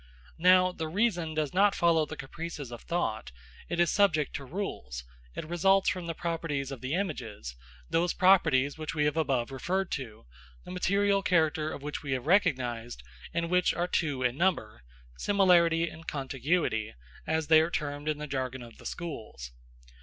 [0.39, 3.31] Now, the reason does not follow the caprices of thought,
[3.69, 5.03] it is subject to rules;
[5.35, 7.55] it results from the properties of the images,
[7.87, 10.25] those properties which we have above referred to,
[10.65, 14.81] the material character of which we have recognised, and which are two in number
[15.19, 16.95] similarity and contiguity,
[17.27, 19.51] as they are termed in the jargon of the schools.